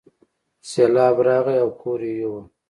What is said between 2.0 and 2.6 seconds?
یې یووړ.